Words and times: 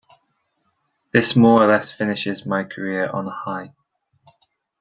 This 1.13 1.35
more 1.35 1.61
or 1.61 1.67
less 1.67 1.91
finishes 1.91 2.43
my 2.43 2.63
career 2.63 3.07
on 3.07 3.27
a 3.27 3.29
high. 3.29 3.73